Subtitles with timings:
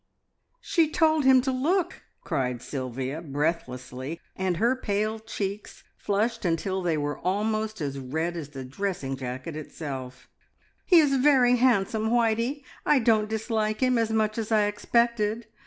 [0.61, 6.97] "She told him to look!" cried Sylvia breathlessly, and her pale cheeks flushed until they
[6.97, 10.27] were almost as red as the dressing jacket itself.
[10.87, 12.63] "He is very handsome, Whitey.
[12.83, 15.45] I don't dislike him as much as I expected.